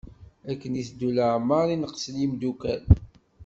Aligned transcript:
Akken 0.51 0.73
iteddu 0.81 1.09
leɛmer 1.17 1.65
i 1.75 1.77
neqqsen 1.77 2.15
yemdukal. 2.21 2.81